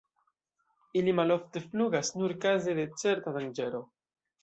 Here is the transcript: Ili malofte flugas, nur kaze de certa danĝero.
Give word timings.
Ili 1.01 1.13
malofte 1.19 1.63
flugas, 1.67 2.11
nur 2.25 2.37
kaze 2.49 2.79
de 2.83 2.89
certa 3.07 3.39
danĝero. 3.41 3.87